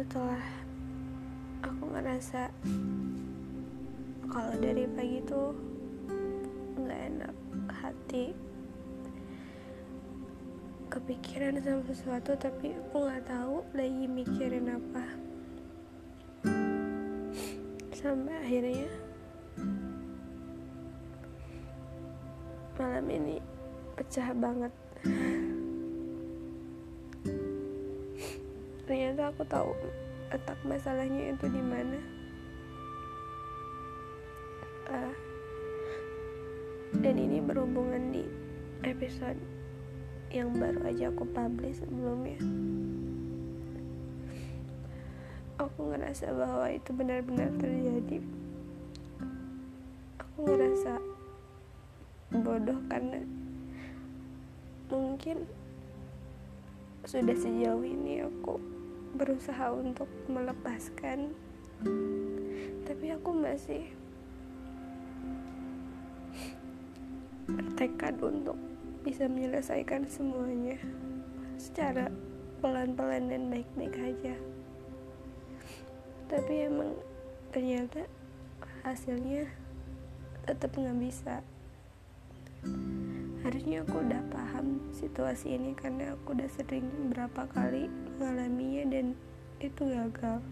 setelah 0.00 0.40
aku 1.60 1.92
ngerasa 1.92 2.48
kalau 4.32 4.56
dari 4.56 4.88
pagi 4.96 5.20
tuh 5.28 5.52
nggak 6.80 7.00
enak 7.12 7.34
hati. 7.68 8.32
Kepikiran 10.88 11.60
sama 11.60 11.84
sesuatu 11.84 12.32
tapi 12.40 12.72
aku 12.72 12.96
nggak 12.96 13.28
tahu 13.28 13.60
lagi 13.76 14.04
mikirin 14.08 14.72
apa. 14.72 15.04
Sampai 17.92 18.40
akhirnya 18.40 18.88
malam 22.80 23.04
ini 23.04 23.36
pecah 24.00 24.32
banget 24.32 24.72
ternyata 29.20 29.36
aku 29.36 29.44
tahu 29.52 29.70
letak 30.32 30.56
masalahnya 30.64 31.36
itu 31.36 31.44
di 31.52 31.60
mana. 31.60 32.00
Uh, 34.88 35.12
dan 37.04 37.20
ini 37.20 37.36
berhubungan 37.44 38.16
di 38.16 38.24
episode 38.80 39.36
yang 40.32 40.56
baru 40.56 40.88
aja 40.88 41.12
aku 41.12 41.28
publish 41.36 41.84
sebelumnya. 41.84 42.40
Aku 45.60 45.92
ngerasa 45.92 46.32
bahwa 46.32 46.72
itu 46.72 46.90
benar-benar 46.96 47.52
terjadi. 47.60 48.24
Aku 50.16 50.48
ngerasa 50.48 50.96
bodoh 52.40 52.80
karena 52.88 53.20
mungkin 54.88 55.44
sudah 57.04 57.36
sejauh 57.36 57.84
ini 57.84 58.24
aku 58.24 58.79
berusaha 59.14 59.74
untuk 59.74 60.06
melepaskan. 60.30 61.34
Tapi 62.86 63.06
aku 63.14 63.30
masih 63.34 63.88
bertekad 67.50 68.14
untuk 68.22 68.58
bisa 69.02 69.26
menyelesaikan 69.26 70.06
semuanya 70.06 70.76
secara 71.56 72.12
pelan-pelan 72.60 73.32
dan 73.32 73.48
baik-baik 73.48 73.96
aja. 73.96 74.34
Tapi 76.28 76.68
emang 76.68 76.94
ternyata 77.50 78.06
hasilnya 78.86 79.50
tetap 80.46 80.72
nggak 80.72 80.98
bisa 81.00 81.42
harusnya 83.40 83.80
aku 83.84 84.04
udah 84.04 84.22
paham 84.28 84.80
situasi 84.92 85.56
ini 85.56 85.72
karena 85.72 86.12
aku 86.12 86.36
udah 86.36 86.50
sering 86.52 86.84
berapa 87.08 87.48
kali 87.48 87.88
mengalaminya 88.20 88.84
dan 88.92 89.06
itu 89.60 89.82
gagal. 89.88 90.44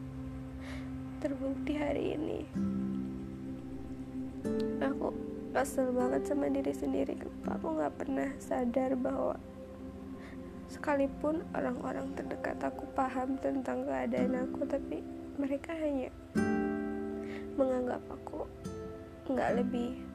Terbukti 1.20 1.72
hari 1.76 2.16
ini. 2.16 2.40
Aku 4.80 5.12
kesel 5.52 5.90
banget 5.92 6.22
sama 6.24 6.48
diri 6.48 6.72
sendiri. 6.72 7.18
Kenapa 7.18 7.60
aku 7.60 7.66
nggak 7.76 7.94
pernah 7.98 8.30
sadar 8.40 8.96
bahwa 8.96 9.36
sekalipun 10.68 11.44
orang-orang 11.56 12.12
terdekat 12.12 12.60
aku 12.60 12.84
paham 12.92 13.40
tentang 13.40 13.88
keadaan 13.88 14.36
aku 14.48 14.68
tapi 14.68 15.00
mereka 15.40 15.72
hanya 15.72 16.12
menganggap 17.56 18.04
aku 18.12 18.44
nggak 19.32 19.64
lebih 19.64 20.07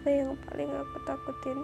apa 0.00 0.16
yang 0.16 0.32
paling 0.48 0.72
aku 0.80 0.96
takutin 1.04 1.60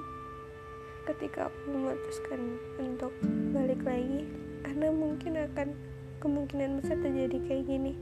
ketika 1.09 1.49
aku 1.49 1.73
memutuskan 1.73 2.61
untuk 2.77 3.09
balik 3.57 3.81
lagi? 3.81 4.29
Karena 4.61 4.93
mungkin 4.93 5.41
akan 5.41 5.73
kemungkinan 6.21 6.85
besar 6.85 7.01
terjadi 7.01 7.33
kayak 7.49 7.65
gini. 7.65 7.97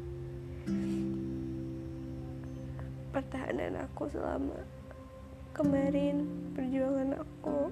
Pertahanan 3.15 3.79
aku 3.79 4.11
selama 4.11 4.59
kemarin 5.55 6.27
perjuangan 6.59 7.15
aku 7.15 7.71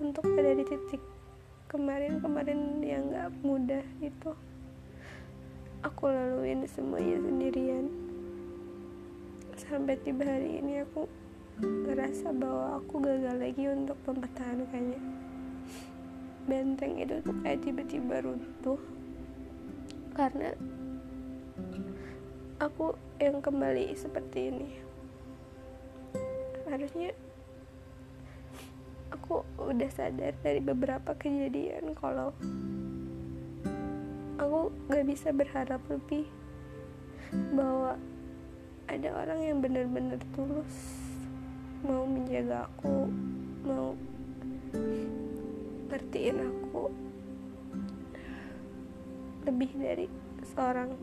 untuk 0.00 0.24
ada 0.40 0.56
di 0.56 0.64
titik 0.64 1.04
kemarin-kemarin 1.68 2.80
yang 2.80 3.12
gak 3.12 3.28
mudah 3.44 3.84
itu 4.00 4.32
aku 5.84 6.08
laluin 6.08 6.64
semuanya 6.64 7.20
sendirian. 7.20 7.92
Sampai 9.60 10.00
tiba 10.00 10.24
hari 10.24 10.64
ini 10.64 10.80
aku 10.80 11.24
ngerasa 11.62 12.34
bahwa 12.34 12.82
aku 12.82 12.94
gagal 12.98 13.36
lagi 13.38 13.64
untuk 13.70 13.98
mempertahankannya. 14.02 15.00
Benteng 16.44 16.98
itu 16.98 17.22
tuh 17.22 17.36
kayak 17.40 17.62
tiba-tiba 17.62 18.20
runtuh 18.26 18.80
karena 20.14 20.54
aku 22.58 22.94
yang 23.22 23.38
kembali 23.38 23.94
seperti 23.94 24.50
ini. 24.50 24.68
Harusnya 26.66 27.14
aku 29.14 29.46
udah 29.62 29.90
sadar 29.94 30.34
dari 30.42 30.58
beberapa 30.58 31.14
kejadian 31.14 31.94
kalau 31.94 32.34
aku 34.42 34.74
gak 34.90 35.06
bisa 35.06 35.30
berharap 35.30 35.80
lebih 35.86 36.26
bahwa 37.54 37.94
ada 38.90 39.08
orang 39.16 39.40
yang 39.40 39.58
benar-benar 39.62 40.20
tulus 40.34 41.03
mau 41.84 42.08
menjaga 42.08 42.64
aku 42.64 43.12
mau 43.60 43.92
ngertiin 45.92 46.40
aku 46.40 46.88
lebih 49.44 49.70
dari 49.76 50.06
seorang 50.56 50.96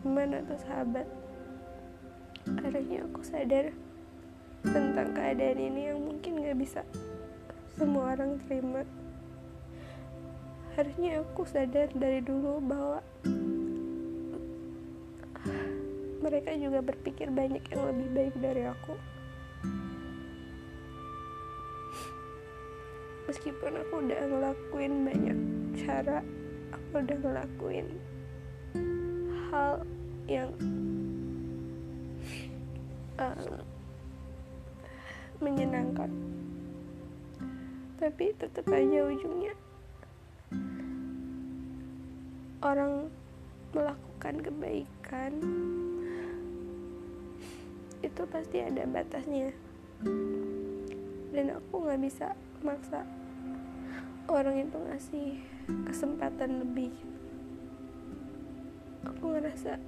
teman 0.00 0.32
atau 0.40 0.56
sahabat. 0.64 1.04
Harusnya 2.64 3.04
aku 3.04 3.20
sadar 3.20 3.76
tentang 4.64 5.12
keadaan 5.12 5.60
ini 5.60 5.92
yang 5.92 6.00
mungkin 6.00 6.40
gak 6.40 6.56
bisa 6.56 6.80
semua 7.76 8.16
orang 8.16 8.40
terima. 8.48 8.88
Harusnya 10.80 11.20
aku 11.20 11.44
sadar 11.44 11.92
dari 11.92 12.24
dulu 12.24 12.56
bahwa 12.64 13.04
mereka 16.24 16.56
juga 16.56 16.80
berpikir 16.80 17.28
banyak 17.28 17.60
yang 17.68 17.84
lebih 17.92 18.08
baik 18.16 18.34
dari 18.40 18.64
aku 18.64 18.96
meskipun 23.24 23.72
aku 23.80 23.94
udah 24.04 24.20
ngelakuin 24.30 24.94
banyak 25.02 25.38
cara 25.84 26.20
aku 26.70 27.02
udah 27.02 27.18
ngelakuin 27.18 27.88
hal 29.50 29.82
yang 30.30 30.50
um, 33.18 33.60
menyenangkan. 35.42 36.10
Tapi 37.98 38.36
tetap 38.36 38.68
aja 38.68 39.00
ujungnya 39.08 39.54
orang 42.64 43.12
melakukan 43.76 44.34
kebaikan 44.40 45.32
itu 48.04 48.22
pasti 48.28 48.60
ada 48.60 48.84
batasnya. 48.84 49.56
Dan 51.32 51.46
aku 51.56 51.74
nggak 51.88 52.00
bisa 52.04 52.36
maksa 52.60 53.02
orang 54.28 54.68
itu 54.68 54.76
ngasih 54.76 55.28
kesempatan 55.88 56.64
lebih. 56.64 56.92
Aku 59.08 59.36
ngerasa 59.36 59.80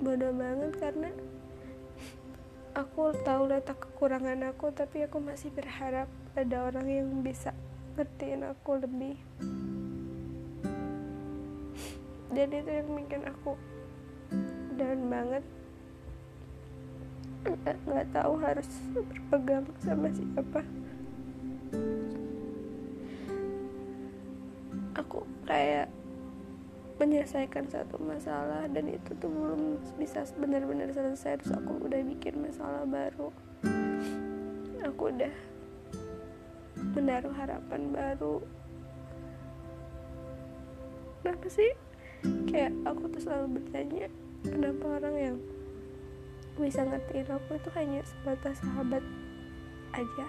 bodoh 0.00 0.32
banget 0.32 0.72
karena 0.80 1.10
aku 2.72 3.12
tahu 3.20 3.52
letak 3.52 3.76
kekurangan 3.80 4.48
aku 4.48 4.72
tapi 4.72 5.04
aku 5.04 5.20
masih 5.20 5.52
berharap 5.52 6.08
ada 6.32 6.56
orang 6.64 6.88
yang 6.88 7.08
bisa 7.20 7.52
ngertiin 7.96 8.48
aku 8.48 8.80
lebih. 8.80 9.16
Dan 12.30 12.48
itu 12.54 12.70
yang 12.70 12.88
bikin 12.94 13.26
aku 13.26 13.58
down 14.78 15.10
banget 15.10 15.44
nggak 17.40 18.08
tahu 18.12 18.32
harus 18.40 18.68
berpegang 18.92 19.64
sama 19.80 20.08
siapa. 20.12 20.60
Aku 25.00 25.24
kayak 25.48 25.88
menyelesaikan 27.00 27.64
satu 27.72 27.96
masalah 27.96 28.68
dan 28.68 28.92
itu 28.92 29.16
tuh 29.16 29.32
belum 29.32 29.80
bisa 29.96 30.28
benar-benar 30.36 30.92
selesai. 30.92 31.40
Terus 31.40 31.56
aku 31.56 31.88
udah 31.88 32.00
bikin 32.04 32.44
masalah 32.44 32.84
baru. 32.84 33.32
Aku 34.84 35.02
udah 35.08 35.32
menaruh 36.92 37.32
harapan 37.32 37.88
baru. 37.88 38.44
Kenapa 41.24 41.48
sih? 41.48 41.72
Kayak 42.52 42.76
aku 42.84 43.08
tuh 43.08 43.20
selalu 43.24 43.60
bertanya 43.60 44.12
kenapa 44.44 44.84
orang 45.00 45.16
yang 45.16 45.36
bisa 46.60 46.84
ngertiin 46.84 47.32
aku 47.32 47.56
itu 47.56 47.72
hanya 47.72 48.04
sebatas 48.04 48.60
sahabat 48.60 49.00
aja. 49.96 50.26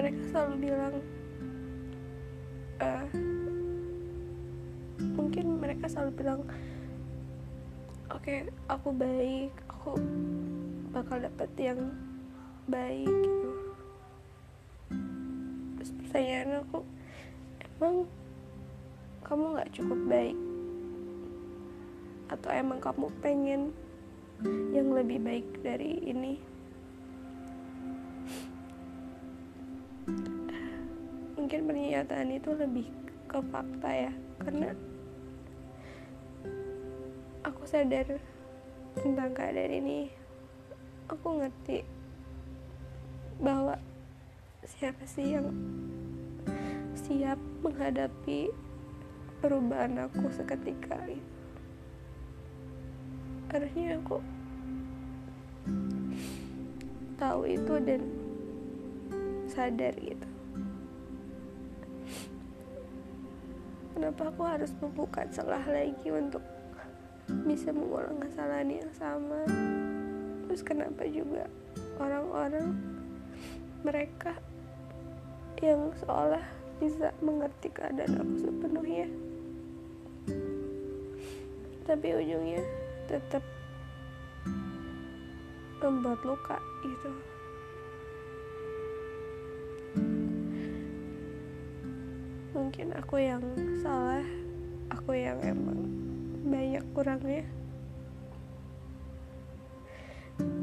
Mereka 0.00 0.20
selalu 0.32 0.54
bilang 0.64 0.94
uh, 2.80 3.06
mungkin 5.12 5.60
mereka 5.60 5.92
selalu 5.92 6.10
bilang 6.16 6.40
oke 8.08 8.24
okay, 8.24 8.48
aku 8.72 8.88
baik 8.96 9.52
aku 9.68 10.00
bakal 10.96 11.20
dapet 11.20 11.50
yang 11.60 11.92
baik 12.64 13.12
gitu. 13.12 13.50
Terus 15.76 15.90
pertanyaan 16.00 16.64
aku 16.64 16.80
emang 17.76 18.08
kamu 19.20 19.44
nggak 19.52 19.72
cukup 19.76 20.00
baik 20.08 20.49
atau 22.30 22.50
emang 22.54 22.78
kamu 22.78 23.10
pengen 23.18 23.74
yang 24.70 24.94
lebih 24.94 25.18
baik 25.18 25.46
dari 25.66 25.98
ini? 26.06 26.38
Mungkin 31.34 31.66
pernyataan 31.66 32.30
itu 32.30 32.50
lebih 32.54 32.86
ke 33.26 33.38
fakta 33.50 33.90
ya 33.90 34.12
karena 34.38 34.70
aku 37.42 37.62
sadar 37.66 38.22
tentang 38.94 39.34
keadaan 39.34 39.74
ini. 39.82 40.00
Aku 41.10 41.42
ngerti 41.42 41.82
bahwa 43.42 43.74
siapa 44.62 45.02
sih 45.10 45.34
yang 45.34 45.50
siap 46.94 47.40
menghadapi 47.66 48.46
perubahan 49.42 50.06
aku 50.06 50.30
seketika 50.30 51.02
itu 51.10 51.39
harusnya 53.50 53.98
aku 53.98 54.22
tahu 57.18 57.40
itu 57.50 57.74
dan 57.82 58.02
sadar 59.50 59.92
gitu. 59.98 60.28
Kenapa 63.92 64.32
aku 64.32 64.42
harus 64.46 64.72
membuka 64.80 65.26
celah 65.28 65.60
lagi 65.66 66.08
untuk 66.08 66.40
bisa 67.44 67.74
mengulang 67.74 68.16
kesalahan 68.22 68.70
yang 68.70 68.92
sama? 68.96 69.44
Terus 70.46 70.62
kenapa 70.64 71.04
juga 71.10 71.44
orang-orang 72.00 72.72
mereka 73.84 74.32
yang 75.60 75.92
seolah 76.00 76.40
bisa 76.80 77.12
mengerti 77.20 77.68
keadaan 77.68 78.16
aku 78.16 78.34
sepenuhnya? 78.40 79.08
Tapi 81.84 82.08
ujungnya 82.14 82.79
tetap 83.10 83.42
membuat 85.82 86.22
luka 86.22 86.56
itu 86.86 87.10
mungkin 92.54 92.94
aku 92.94 93.18
yang 93.18 93.42
salah 93.82 94.22
aku 94.94 95.18
yang 95.18 95.42
emang 95.42 95.80
banyak 96.46 96.84
kurangnya. 96.94 97.42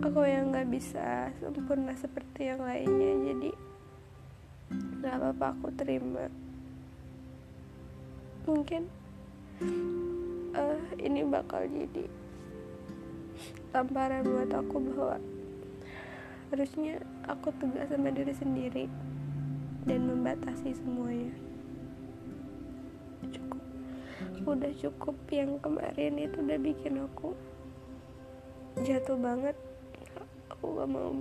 Aku 0.02 0.24
yang 0.26 0.56
nggak 0.56 0.72
bisa 0.72 1.30
sempurna 1.38 1.94
seperti 1.94 2.50
yang 2.50 2.64
lainnya 2.64 3.12
jadi 3.28 3.52
nggak 5.04 5.16
apa-apa 5.20 5.46
aku 5.52 5.68
terima. 5.76 6.26
Mungkin 8.48 8.88
uh, 10.56 10.80
ini 10.96 11.22
bakal 11.28 11.68
jadi 11.68 12.08
tamparan 13.72 14.26
buat 14.26 14.50
aku 14.54 14.76
bahwa 14.92 15.18
harusnya 16.50 17.04
aku 17.28 17.52
tegas 17.60 17.92
sama 17.92 18.10
diri 18.10 18.34
sendiri 18.34 18.86
dan 19.84 20.08
membatasi 20.08 20.76
semuanya. 20.76 21.36
Cukup. 23.28 23.62
Udah 24.48 24.72
cukup 24.80 25.16
yang 25.32 25.60
kemarin 25.60 26.16
itu 26.20 26.40
udah 26.40 26.60
bikin 26.60 27.04
aku 27.04 27.36
jatuh 28.84 29.20
banget. 29.20 29.56
Aku 30.54 30.80
gak 30.80 30.90
mau 30.90 31.12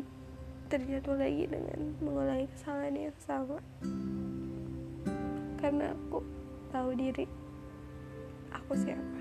terjatuh 0.67 1.15
lagi 1.19 1.47
dengan 1.47 1.95
mengulangi 2.03 2.47
kesalahan 2.55 3.11
yang 3.11 3.17
sama. 3.23 3.59
Karena 5.59 5.95
aku 5.95 6.23
tahu 6.71 6.91
diri 6.95 7.27
aku 8.53 8.73
siapa 8.77 9.16